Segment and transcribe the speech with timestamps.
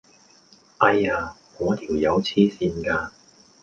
[0.79, 1.35] 唉呀！
[1.55, 3.11] 果條友痴線㗎！